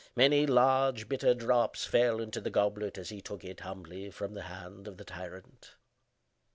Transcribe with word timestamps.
Many 0.15 0.47
large, 0.47 1.07
bitter 1.07 1.35
drops 1.35 1.85
fell 1.85 2.19
into 2.21 2.41
the 2.41 2.49
goblet 2.49 2.97
as 2.97 3.09
he 3.09 3.21
took 3.21 3.43
it, 3.45 3.59
humbly, 3.59 4.09
from 4.09 4.33
the 4.33 4.41
hand 4.49 4.87
of 4.87 4.97
the 4.97 5.05
tyrant. 5.05 5.75